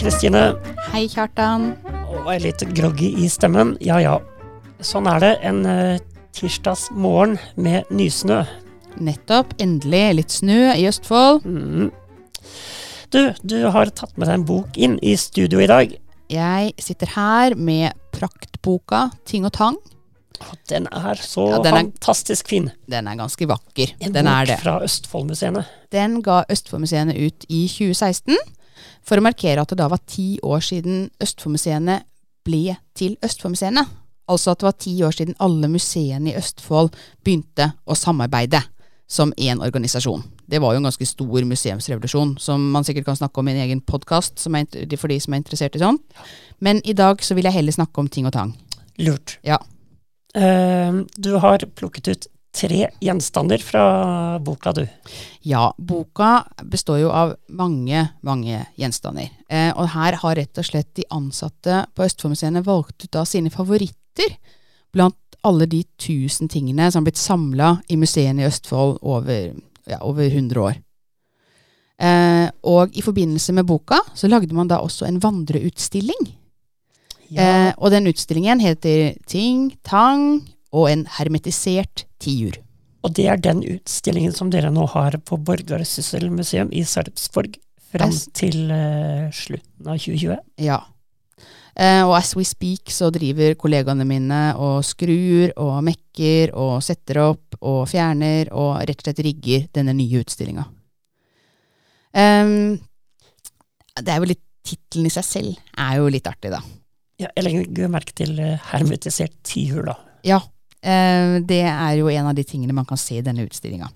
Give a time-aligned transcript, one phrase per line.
[0.00, 0.54] Kristine.
[0.94, 1.74] Hei, Kjartan.
[2.08, 3.74] Og er litt groggy i stemmen.
[3.84, 4.16] Ja ja.
[4.84, 5.98] Sånn er det en uh,
[6.36, 8.40] tirsdagsmorgen med nysnø.
[9.00, 9.52] Nettopp.
[9.60, 11.44] Endelig litt snø i Østfold.
[11.44, 11.90] Mm.
[13.12, 15.92] Du, du har tatt med deg en bok inn i studio i dag.
[16.30, 19.76] Jeg sitter her med praktboka Ting og tang.
[20.70, 22.70] Den er så Ja, den er- fantastisk fin.
[22.88, 23.92] Den er ganske vakker.
[24.00, 24.58] En Den er bok det.
[24.62, 25.66] fra Østfoldmuseene.
[25.92, 28.38] Den ga Østfoldmuseene ut i 2016
[29.06, 32.00] for å markere at det da var ti år siden Østfoldmuseene
[32.46, 33.84] ble til Østfoldmuseene.
[34.30, 36.92] Altså at det var ti år siden alle museene i Østfold
[37.24, 38.62] begynte å samarbeide
[39.10, 40.22] som én organisasjon.
[40.46, 43.64] Det var jo en ganske stor museumsrevolusjon, som man sikkert kan snakke om i en
[43.64, 46.02] egen podkast for de som er interessert i sånt.
[46.62, 48.54] Men i dag så vil jeg heller snakke om ting og tang.
[49.02, 49.38] Lurt.
[49.46, 49.58] Ja.
[50.30, 53.84] Uh, du har plukket ut tre gjenstander fra
[54.42, 54.86] boka, du.
[55.46, 59.30] Ja, boka består jo av mange, mange gjenstander.
[59.48, 63.52] Eh, og her har rett og slett de ansatte på Østfoldmuseene valgt ut av sine
[63.54, 64.36] favoritter
[64.92, 69.54] blant alle de tusen tingene som har blitt samla i museene i Østfold over,
[69.88, 70.80] ja, over 100 år.
[72.00, 76.30] Eh, og i forbindelse med boka så lagde man da også en vandreutstilling.
[77.30, 80.40] Eh, og den utstillingen heter Ting, tang
[80.76, 82.58] og en hermetisert tiur.
[83.04, 87.56] Og det er den utstillingen som dere nå har på Borgersysselmuseum i Sarpsborg
[87.90, 90.36] fram til uh, slutten av 2020.
[90.62, 90.82] Ja.
[91.80, 97.22] Uh, og as we speak så driver kollegaene mine og skrur og mekker og setter
[97.24, 100.66] opp og fjerner og rett og slett rigger denne nye utstillinga.
[102.10, 102.76] Um,
[103.96, 106.60] det er jo litt Tittelen i seg selv er jo litt artig, da.
[107.20, 109.94] Ja, jeg legger merke til eh, hermetisert tiur, da.
[110.26, 110.36] Ja,
[110.80, 113.90] det er jo en av de tingene man kan se i denne utstillinga.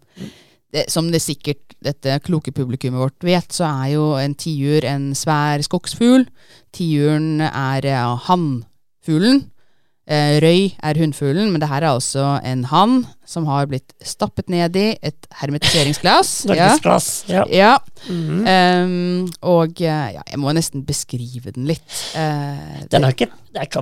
[0.75, 5.12] Det, som det sikkert dette kloke publikummet vårt vet, så er jo en tiur en
[5.15, 6.27] svær skogsfugl.
[6.75, 9.44] Tiuren er eh, hannfuglen.
[10.05, 14.50] Eh, røy er hunnfuglen, men det her er altså en hann som har blitt stappet
[14.53, 16.33] ned i et hermetiseringsglass.
[16.44, 16.50] ja.
[16.59, 17.09] Norgesglass.
[17.31, 17.44] Ja.
[17.49, 17.78] ja.
[18.09, 18.43] -hmm.
[18.84, 22.12] um, og eh, ja, jeg må nesten beskrive den litt.
[22.17, 23.78] Eh, Den er ikke, det er ikke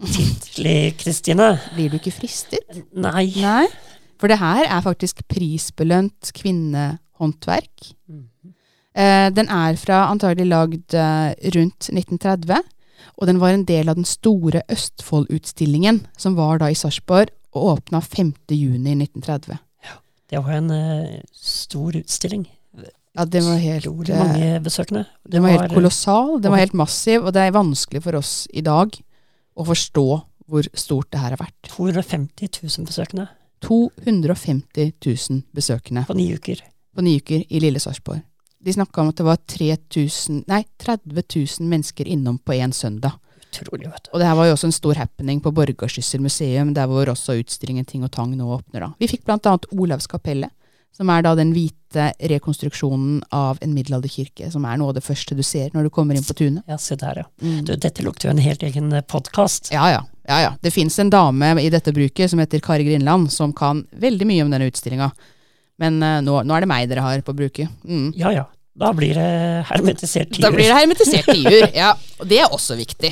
[0.00, 1.52] appetittlig, Kristine.
[1.76, 2.82] Blir du ikke fristet?
[2.92, 3.28] Nei.
[3.40, 3.66] Nei,
[4.20, 7.92] for det her er faktisk prisbelønt kvinnehåndverk.
[8.90, 12.62] Eh, den er fra antagelig lagd eh, rundt 1930,
[13.16, 17.76] og den var en del av den store Østfold-utstillingen, som var da i Sarpsborg, og
[17.76, 18.34] åpna 5.
[18.54, 19.58] juni 1930.
[20.30, 22.46] Det var en eh, stor utstilling.
[23.18, 25.04] Ja, det var helt, eh, mange besøkende.
[25.24, 28.18] Det den var var, helt kolossal, den var helt massiv, og det er vanskelig for
[28.18, 28.94] oss i dag
[29.60, 30.06] å forstå
[30.50, 31.58] hvor stort det her har vært.
[31.70, 33.28] 250 000 besøkende
[33.60, 36.04] 250 000 besøkende.
[36.06, 36.62] på ni uker.
[36.94, 38.22] på ni uker i lille Sarpsborg.
[38.60, 41.12] De snakka om at det var 3000, nei, 30
[41.60, 43.16] 000 mennesker innom på én søndag.
[43.50, 44.10] Utrolig, vet du.
[44.12, 47.38] Og det her var jo også en stor happening på Borgarsyssel museum, der hvor også
[47.40, 48.80] utstillingen Ting og Tang nå åpner.
[48.80, 48.90] da.
[49.00, 50.52] Vi fikk blant annet Olavskapellet,
[50.96, 55.34] som er da den hvite rekonstruksjonen av en middelalderkirke, som er noe av det første
[55.38, 56.62] du ser når du kommer inn på tunet.
[56.70, 57.26] Ja, se der, ja.
[57.42, 57.64] Mm.
[57.66, 59.72] Du, dette lukter jo en helt egen podkast.
[59.74, 60.04] Ja, ja.
[60.28, 60.54] ja, ja.
[60.62, 64.46] Det fins en dame i dette bruket som heter Kari Grindland, som kan veldig mye
[64.46, 65.10] om denne utstillinga.
[65.80, 67.70] Men uh, nå, nå er det meg dere har på bruket.
[67.88, 68.10] Mm.
[68.20, 68.48] Ja ja.
[68.80, 69.30] Da blir det
[69.68, 70.44] hermetisert tiur.
[70.44, 71.66] Da blir det hermetisert tiur.
[71.76, 71.90] Ja,
[72.20, 73.10] og det er også viktig.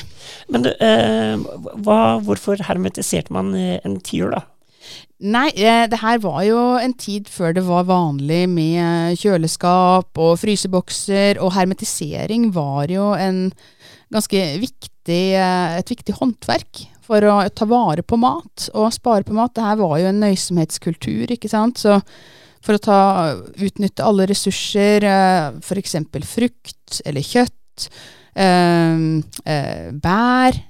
[0.54, 1.34] Men du, eh,
[1.84, 4.44] hva, hvorfor hermetiserte man eh, en tiur, da?
[5.18, 10.36] Nei, eh, det her var jo en tid før det var vanlig med kjøleskap og
[10.38, 13.48] frysebokser, og hermetisering var jo en
[14.14, 19.36] ganske viktig, eh, et viktig håndverk for å ta vare på mat og spare på
[19.36, 19.54] mat.
[19.56, 21.80] Det her var jo en nøysomhetskultur, ikke sant.
[21.80, 21.98] Så
[22.64, 23.00] for å ta,
[23.58, 25.96] utnytte alle ressurser, eh, f.eks.
[26.28, 27.88] frukt eller kjøtt,
[28.36, 29.06] eh,
[29.46, 30.62] eh, bær,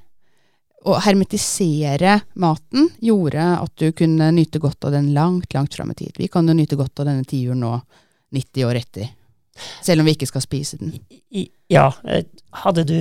[0.89, 5.99] å hermetisere maten gjorde at du kunne nyte godt av den langt, langt fram i
[5.99, 6.17] tid.
[6.17, 7.77] Vi kan jo nyte godt av denne tiuren nå
[8.35, 9.09] 90 år etter,
[9.85, 10.95] selv om vi ikke skal spise den.
[11.69, 12.25] Ja, eh,
[12.63, 12.97] hadde du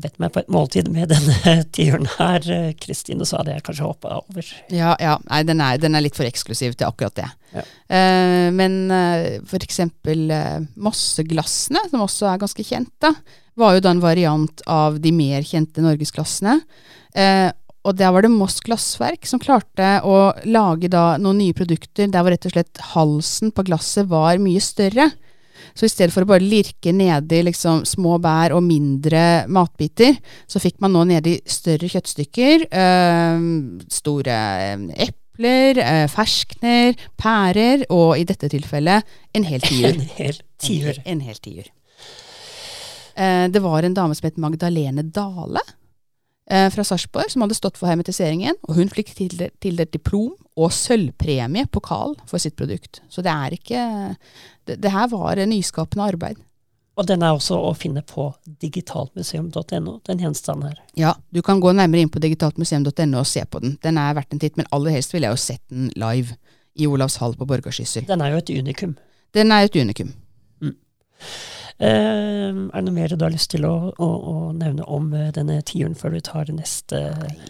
[0.00, 3.88] bedt meg på et måltid med denne tiuren her, eh, Kristine, så hadde jeg kanskje
[3.88, 4.50] hoppa over.
[4.72, 5.16] Ja, ja.
[5.30, 7.30] Nei, den er, den er litt for eksklusiv til akkurat det.
[7.54, 7.64] Ja.
[7.96, 13.14] Eh, men eh, for eksempel eh, Mosseglassene, som også er ganske kjent, da,
[13.60, 16.58] var jo da en variant av de mer kjente norgesklassene.
[17.14, 17.50] Eh,
[17.84, 22.24] og der var det Moss Glassverk som klarte å lage da noen nye produkter der
[22.24, 25.10] hvor rett og slett halsen på glasset var mye større.
[25.74, 30.16] Så i stedet for å bare lirke nedi liksom små bær og mindre matbiter,
[30.50, 33.46] så fikk man nå nedi større kjøttstykker, øh,
[33.92, 39.94] store eh, epler, øh, ferskner, pærer, og i dette tilfellet en hel tiur.
[39.98, 41.00] En hel tiur.
[41.04, 41.72] En hel tiur.
[43.16, 45.62] Eh, det var en dame som het Magdalene Dale
[46.50, 48.58] eh, fra Sarpsborg, som hadde stått for hermetiseringen.
[48.68, 53.02] Og hun fikk tildelt, tildelt diplom og sølvpremie, pokal, for sitt produkt.
[53.10, 53.84] Så det er ikke
[54.64, 56.38] Det, det her var nyskapende arbeid.
[56.96, 58.30] Og den er også å finne på
[58.62, 60.78] digitaltmuseum.no, den gjenstanden her.
[60.96, 63.74] Ja, du kan gå nærmere inn på digitaltmuseum.no og se på den.
[63.82, 66.38] Den er verdt en titt, men aller helst ville jeg jo sett den live
[66.74, 68.06] i Olavshall på Borgerskyssel.
[68.08, 68.94] Den er jo et unikum.
[69.34, 70.14] Den er et unikum.
[70.62, 70.72] Eh,
[71.82, 75.56] er det noe mer du har lyst til å, å, å nevne om eh, denne
[75.66, 77.00] tiuren før du tar neste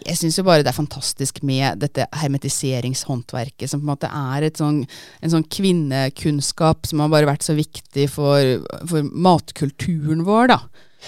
[0.01, 4.47] Jeg syns jo bare det er fantastisk med dette hermetiseringshåndverket, som på en måte er
[4.57, 4.81] sånn,
[5.21, 10.59] en sånn kvinnekunnskap som har bare vært så viktig for, for matkulturen vår, da.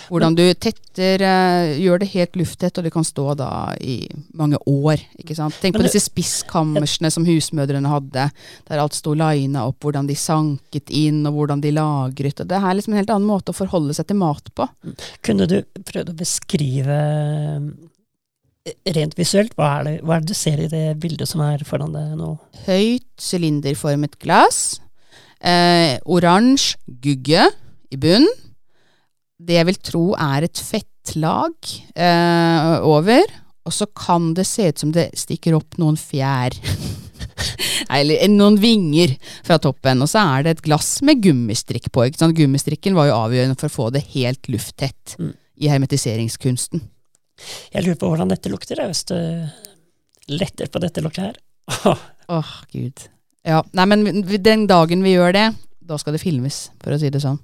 [0.07, 3.49] Hvordan du tetter, uh, gjør det helt lufttett, og det kan stå da
[3.81, 3.99] i
[4.37, 5.01] mange år.
[5.19, 5.57] ikke sant?
[5.61, 8.29] Tenk på disse spisskammersene som husmødrene hadde,
[8.69, 12.41] der alt sto lina opp, hvordan de sanket inn, og hvordan de lagret.
[12.43, 14.69] og Det er liksom en helt annen måte å forholde seg til mat på.
[15.25, 20.37] Kunne du prøvd å beskrive eh, rent visuelt, hva er, det, hva er det du
[20.37, 22.33] ser i det bildet som er foran deg nå?
[22.67, 24.79] Høyt, sylinderformet glass.
[25.37, 27.47] Eh, Oransje gugge
[27.93, 28.27] i bunn.
[29.37, 31.53] Det jeg vil tro er et fettlag
[31.93, 33.27] eh, over.
[33.67, 36.55] Og så kan det se ut som det stikker opp noen fjær.
[37.93, 39.13] Eller noen vinger
[39.45, 40.01] fra toppen.
[40.03, 42.07] Og så er det et glass med gummistrikk på.
[42.07, 42.37] Ikke sant?
[42.37, 45.33] Gummistrikken var jo avgjørende for å få det helt lufttett Mm.
[45.63, 46.81] i hermetiseringskunsten.
[47.73, 49.15] Jeg lurer på hvordan dette lukter, hvis du
[50.33, 51.37] letter på dette lokket her.
[52.37, 53.05] Åh, gud.
[53.47, 55.45] Ja, nei, men den dagen vi gjør det,
[55.87, 57.37] da skal det filmes, for å si det sånn.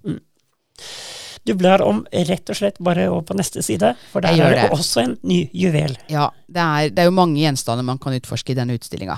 [1.46, 4.62] Du blar om rett og slett bare over på neste side, for der er det
[4.62, 4.70] det.
[4.72, 5.98] også en ny juvel.
[6.10, 9.18] Ja, det er, det er jo mange gjenstander man kan utforske i denne utstillinga.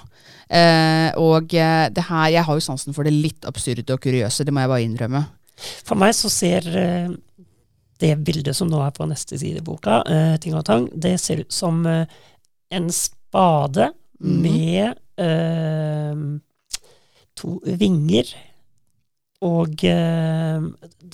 [0.49, 4.43] Eh, og eh, det her, jeg har jo sansen for det litt absurde og kuriøse,
[4.45, 5.21] det må jeg bare innrømme.
[5.85, 7.13] For meg så ser eh,
[8.01, 11.15] det bildet som nå er på neste side i boka, eh, Ting og tang, det
[11.21, 12.05] ser ut som eh,
[12.73, 14.41] en spade Mhm.
[14.41, 16.15] med eh,
[17.35, 18.29] to vinger.
[19.43, 20.67] Og eh,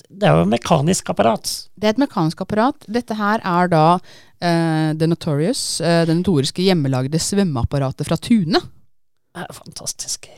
[0.08, 1.48] det er jo et mekanisk apparat.
[1.74, 2.86] Det er et mekanisk apparat.
[2.86, 8.62] Dette her er da eh, The Notorious, eh, det notoriske hjemmelagde svømmeapparatet fra Tune.
[9.32, 10.30] Det er fantastisk.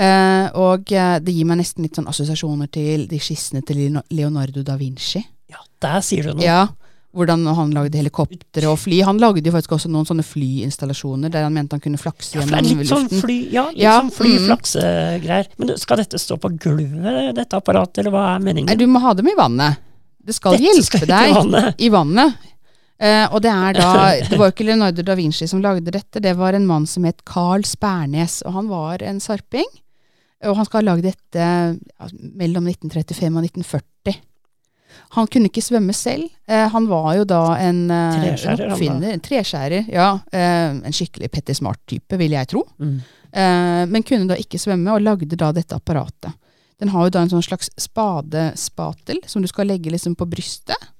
[0.00, 4.64] Eh, og eh, det gir meg nesten litt sånn assosiasjoner til de skissene til Leonardo
[4.64, 5.22] da Vinci.
[5.50, 6.46] Ja, der sier du noe.
[6.46, 6.62] Ja,
[7.16, 9.00] hvordan han lagde helikoptre og fly.
[9.02, 12.44] Han lagde jo faktisk også noen sånne flyinstallasjoner der han mente han kunne flakse Ja,
[12.44, 13.22] gjennom litt sånn luften.
[13.24, 15.48] fly, ja, litt Ja, sånn fly-flakse-greier.
[15.58, 18.70] Men skal dette stå på gulvet, dette apparatet, eller hva er meningen?
[18.70, 19.80] Nei, du må ha dem i vannet.
[20.22, 21.74] Det skal Dette skal hjelpe i deg vannet.
[21.80, 22.46] i vannet.
[23.00, 23.90] Uh, og det er da
[24.28, 27.06] Det var jo ikke Leonardo da Vinci som lagde dette, det var en mann som
[27.08, 29.66] het Carl Spernes, og han var en sarping.
[30.44, 31.46] Og han skal ha lagd dette
[32.38, 34.20] mellom 1935 og 1940.
[35.16, 36.28] Han kunne ikke svømme selv.
[36.48, 39.14] Eh, han var jo da en eh, Treskjærer, oppfinner.
[39.14, 40.10] En treskjærer, ja.
[40.32, 42.64] Eh, en skikkelig Petter Smart-type, vil jeg tro.
[42.78, 43.00] Mm.
[43.30, 46.34] Eh, men kunne da ikke svømme, og lagde da dette apparatet.
[46.80, 50.90] Den har jo da en sånn slags spadespatel som du skal legge liksom på brystet.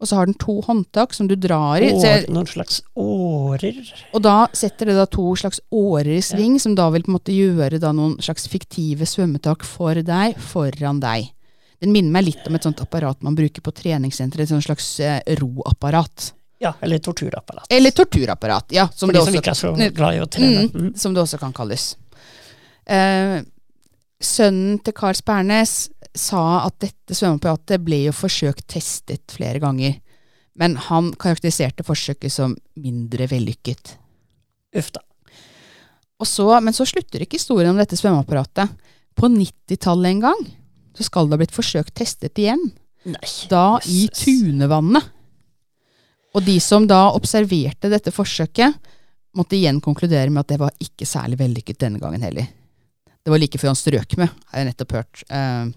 [0.00, 1.90] Og så har den to håndtak som du drar i.
[1.92, 3.82] Åre, noen slags årer.
[4.16, 7.18] og da setter det da to slags årer i sving, som da vil på en
[7.18, 11.28] måte gjøre da noen slags fiktive svømmetak for deg, foran deg.
[11.80, 14.88] Den minner meg litt om et sånt apparat man bruker på treningssenter, et sånt slags
[15.00, 16.32] eh, roapparat.
[16.60, 17.64] Ja, eller torturapparat.
[17.72, 18.84] Eller torturapparat, ja.
[18.92, 20.66] Som For de det som også ikke er så glad i å trene.
[20.68, 20.90] Mm, Mm.
[21.00, 21.96] som det også kan kalles.
[22.84, 23.40] Eh,
[24.20, 29.96] sønnen til Karl Spernes sa at dette svømmeapparatet ble jo forsøkt testet flere ganger,
[30.60, 33.96] men han karakteriserte forsøket som mindre vellykket.
[34.76, 35.00] Uff da.
[36.60, 38.68] Men så slutter ikke historien om dette svømmeapparatet.
[39.16, 40.42] På 90-tallet en gang
[41.00, 42.60] så skal det ha blitt forsøkt testet igjen,
[43.08, 43.30] Nei.
[43.48, 44.02] da i.
[44.12, 45.06] Tunevannet.
[46.36, 48.76] Og de som da observerte dette forsøket,
[49.34, 52.46] måtte igjen konkludere med at det var ikke særlig vellykket denne gangen heller.
[53.24, 55.24] Det var like før han strøk med, har jeg nettopp hørt.
[55.30, 55.72] eh,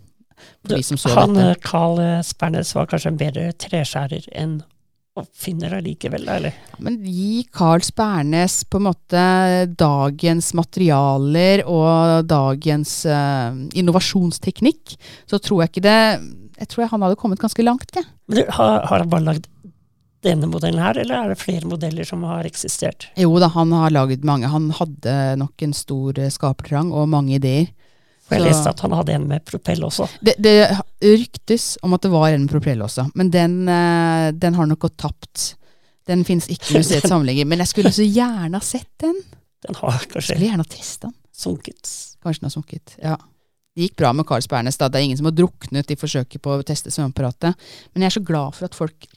[0.63, 1.50] for de som så Han dette.
[1.56, 4.58] eh, Carl Spernes var kanskje en bedre treskjærer enn
[5.20, 6.55] oppfinner allikevel, da, eller?
[6.72, 9.25] Ja, Men gi Carl Spernes på en måte
[9.77, 14.96] dagens materialer og dagens uh, innovasjonsteknikk,
[15.29, 16.00] så tror jeg ikke det
[16.63, 18.08] Jeg tror han hadde kommet ganske langt, jeg.
[18.29, 19.50] Men har, har han bare lagd
[20.24, 23.10] denne modellen her, eller er det flere modeller som har eksistert?
[23.20, 24.50] Jo da, han har laget mange.
[24.50, 27.72] Han hadde nok en stor eh, skapertrang og mange ideer.
[28.34, 30.08] For jeg Så- leste at han hadde en med propell også.
[30.25, 30.56] Det, det
[31.04, 34.80] ryktes om at det var en med propell også, men den, eh, den har nok
[34.88, 35.56] gått tapt.
[36.10, 39.16] Den finnes ikke i museets samlinger, men jeg skulle så gjerne ha sett den.
[39.63, 41.16] Den har kanskje skulle gjerne ha testa den.
[41.34, 41.92] sunket.
[42.24, 42.96] Kanskje den har sunket.
[43.02, 43.16] Ja.
[43.75, 44.90] Det gikk bra med Carlsbergnes, da.
[44.92, 47.56] Det er ingen som har druknet i forsøket på å teste svømmeapparatet.
[47.94, 49.08] Men jeg er så glad for at folk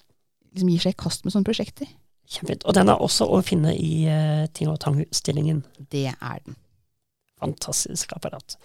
[0.55, 1.91] liksom gir seg i kast med sånne prosjekter.
[2.27, 2.65] Kjempefint.
[2.65, 5.61] Og den er også å finne i uh, Ting og Tang-utstillingen.
[5.93, 6.57] Det er den.
[7.43, 8.57] Fantastisk apparat.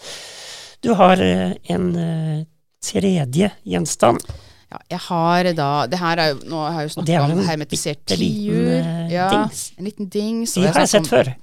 [0.81, 2.39] Du har uh, en uh,
[2.83, 4.23] tredje gjenstand.
[4.71, 8.03] Ja, jeg har da Det her er jo Nå har jeg jo snakka om hermetisert
[8.07, 8.69] tiur.
[9.11, 9.65] Ja, dings.
[9.77, 10.55] en liten dings.
[10.55, 11.33] De har jeg sett før.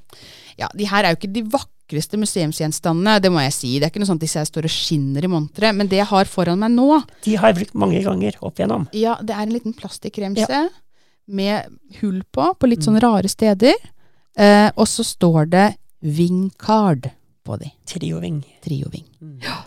[0.58, 3.74] Ja, de her er jo ikke de vakreste museumsgjenstandene, det må jeg si.
[3.76, 5.76] Det er ikke noe sånn at her står og skinner i monteret.
[5.76, 8.88] Men det jeg har foran meg nå De har jeg brukt mange ganger opp igjennom.
[8.96, 10.64] Ja, det er en liten plastikkremse ja.
[11.28, 13.76] med hull på, på litt sånn rare steder.
[14.38, 15.68] Eh, og så står det
[16.02, 17.10] Wingcard
[17.48, 17.72] på de.
[17.88, 18.38] Trioving.
[18.64, 19.06] Trioving.
[19.24, 19.34] Mm.
[19.44, 19.58] Ja.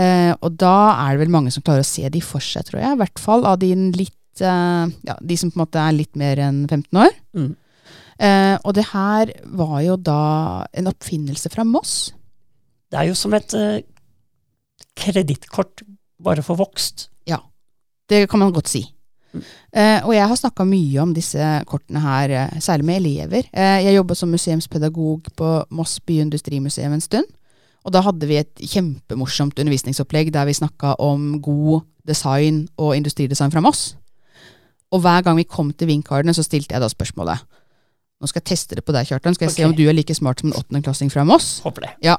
[0.00, 2.80] Eh, og da er det vel mange som klarer å se de for seg, tror
[2.80, 2.96] jeg.
[2.96, 6.16] I hvert fall av de litt eh, Ja, de som på en måte er litt
[6.18, 7.12] mer enn 15 år.
[7.36, 7.52] Mm.
[8.22, 10.22] Eh, og det her var jo da
[10.72, 12.12] en oppfinnelse fra Moss.
[12.92, 13.82] Det er jo som et eh,
[14.98, 15.84] kredittkort
[16.22, 17.08] bare for vokst.
[17.28, 17.40] Ja,
[18.08, 18.84] det kan man godt si.
[19.32, 19.44] Mm.
[19.72, 23.48] Eh, og jeg har snakka mye om disse kortene her, eh, særlig med elever.
[23.52, 27.30] Eh, jeg jobba som museumspedagog på Moss byindustrimuseum en stund.
[27.84, 33.50] Og da hadde vi et kjempemorsomt undervisningsopplegg der vi snakka om god design og industridesign
[33.50, 33.96] fra Moss.
[34.92, 37.42] Og hver gang vi kom til Vinkardene, så stilte jeg da spørsmålet.
[38.20, 39.34] Nå skal jeg teste det på deg, Kjartan.
[39.34, 39.62] Skal jeg okay.
[39.64, 41.58] se om du er like smart som en åttendeklassing fra Moss?
[41.64, 41.92] Håper det.
[42.04, 42.18] Ja.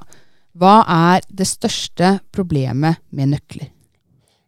[0.59, 3.69] Hva er det største problemet med nøkler?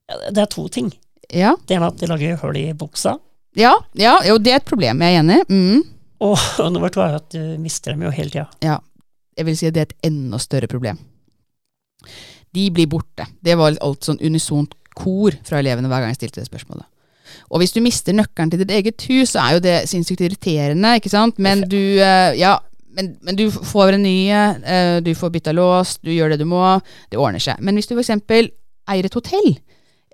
[0.09, 0.91] Ja, det er to ting.
[1.33, 1.55] Ja.
[1.67, 3.17] Det med at de lager hull i buksa.
[3.55, 5.01] Ja, ja, jo, det er et problem.
[5.01, 5.41] Jeg er enig.
[5.47, 5.83] Mm.
[6.25, 8.47] Og, og nummer to er at du mister dem jo hele tida.
[8.63, 8.79] Ja,
[9.35, 10.99] jeg vil si at det er et enda større problem.
[12.55, 13.27] De blir borte.
[13.43, 16.87] Det var alt sånn unisont kor fra elevene hver gang jeg stilte det spørsmålet.
[17.51, 20.95] Og hvis du mister nøkkelen til ditt eget hus, så er jo det sinnssykt irriterende,
[20.99, 21.39] ikke sant?
[21.41, 22.55] Men du, uh, ja,
[22.95, 26.47] men, men, du får en ny, uh, du får bytta lås, du gjør det du
[26.49, 26.63] må,
[27.11, 27.59] det ordner seg.
[27.65, 28.13] Men hvis du f.eks.
[28.23, 29.51] eier et hotell,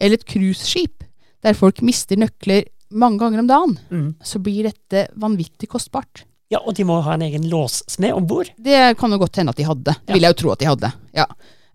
[0.02, 1.01] eller et cruiseskip,
[1.42, 4.10] der folk mister nøkler mange ganger om dagen, mm.
[4.24, 6.26] så blir dette vanvittig kostbart.
[6.52, 8.50] Ja, Og de må ha en egen låssmed om bord?
[8.60, 9.94] Det kan jo godt hende at de hadde.
[9.96, 10.18] Det ja.
[10.18, 10.94] vil jeg jo tro at de hadde.
[11.16, 11.28] ja.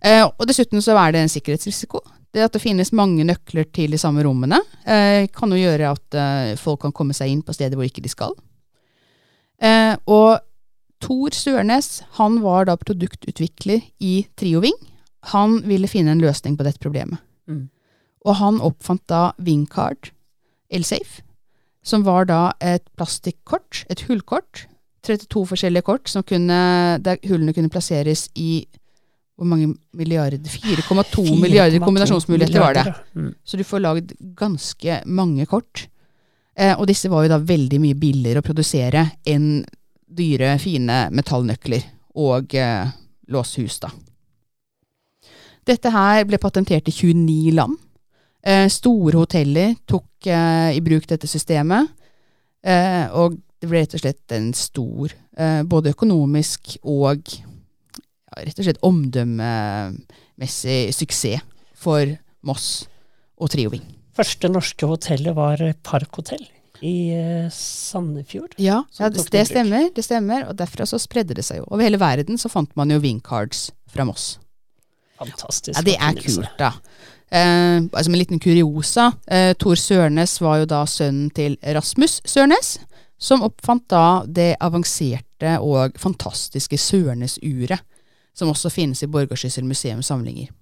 [0.05, 2.03] Eh, og dessuten så er det en sikkerhetsrisiko.
[2.29, 6.17] Det at det finnes mange nøkler til de samme rommene, eh, kan jo gjøre at
[6.21, 8.35] eh, folk kan komme seg inn på steder hvor ikke de skal.
[9.57, 10.37] Eh, og
[11.01, 14.77] Tor Sørnes han var da produktutvikler i Trioving.
[15.33, 17.17] Han ville finne en løsning på dette problemet.
[17.49, 17.67] Mm.
[18.27, 20.11] Og han oppfant da Wingcard
[20.69, 21.23] Elsafe,
[21.83, 24.65] som var da et plastikkort, et hullkort.
[25.07, 26.57] 32 forskjellige kort kunne,
[26.99, 28.65] der hullene kunne plasseres i
[29.37, 30.39] hvor mange milliarder?
[30.41, 32.93] 4,2 milliarder kombinasjonsmuligheter var det.
[33.13, 33.35] Mm.
[33.45, 35.85] Så du får lagd ganske mange kort.
[36.57, 39.61] Eh, og disse var jo da veldig mye billigere å produsere enn
[40.07, 41.85] dyre, fine metallnøkler
[42.17, 42.89] og eh,
[43.29, 43.91] låshus, da.
[45.67, 47.77] Dette her ble patentert i 29 land.
[48.47, 51.87] Eh, store hoteller tok eh, i bruk dette systemet.
[52.63, 55.13] Eh, og det ble rett og slett en stor,
[55.65, 57.45] både økonomisk og ja,
[58.37, 61.41] rett og slett omdømmemessig suksess
[61.77, 62.87] for Moss
[63.41, 63.85] og Trioving.
[64.17, 66.45] Første norske hotellet var Parkhotell
[66.85, 67.13] i
[67.53, 68.53] Sandefjord.
[68.61, 70.47] Ja, ja det, det, stemmer, det stemmer.
[70.51, 71.67] Og derfra så spredde det seg jo.
[71.71, 74.25] Over hele verden så fant man jo Wingcards fra Moss.
[75.17, 75.73] Fantastisk.
[75.73, 76.71] Ja, det er kult, da.
[77.29, 79.11] Eh, altså en liten kuriosa.
[79.27, 82.77] Eh, Tor Sørnes var jo da sønnen til Rasmus Sørnes,
[83.17, 87.83] som oppfant da det avanserte og fantastiske Sørnes-uret,
[88.37, 90.53] som også finnes i Borgarsyssel museums samlinger.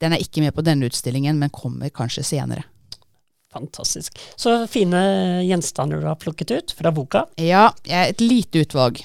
[0.00, 2.64] Den er ikke med på denne utstillingen, men kommer kanskje senere.
[3.52, 4.18] Fantastisk.
[4.36, 5.00] Så fine
[5.42, 7.24] gjenstander du har plukket ut fra boka.
[7.36, 9.02] Ja, et lite utvalg.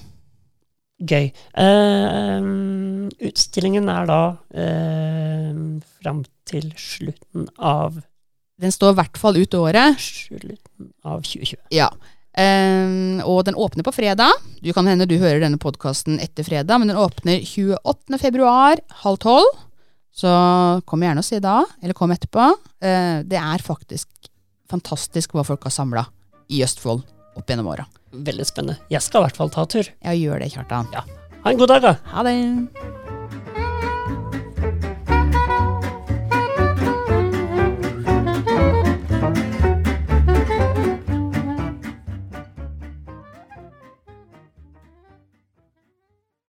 [1.03, 1.27] Gøy.
[1.59, 4.19] Uh, utstillingen er da
[4.55, 5.55] uh,
[5.99, 7.97] fram til slutten av
[8.61, 9.99] Den står i hvert fall ut året.
[9.99, 11.59] Slutten av 2020.
[11.75, 11.89] Ja.
[12.35, 14.31] Um, og den åpner på fredag.
[14.63, 18.19] Du kan hende du hører denne podkasten etter fredag, men den åpner 28.
[18.21, 19.51] februar halv tolv.
[20.15, 20.31] Så
[20.87, 22.53] kom gjerne og se da, eller kom etterpå.
[22.79, 24.31] Uh, det er faktisk
[24.71, 26.07] fantastisk hva folk har samla
[26.47, 27.03] i Østfold
[27.35, 27.83] opp gjennom åra.
[28.23, 28.79] Veldig spennende.
[28.93, 29.89] Jeg skal i hvert fall ta tur.
[30.03, 30.87] Ja, gjør det, Kjartan.
[30.95, 31.03] Ja.
[31.43, 31.95] Ha en god dag, da.
[32.13, 33.04] Ha det.